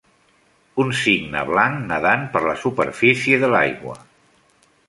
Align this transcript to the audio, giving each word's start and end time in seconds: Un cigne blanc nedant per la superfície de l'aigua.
Un 0.83 0.93
cigne 0.99 1.43
blanc 1.51 1.85
nedant 1.91 2.25
per 2.37 2.43
la 2.47 2.57
superfície 2.65 3.41
de 3.45 3.55
l'aigua. 3.57 3.99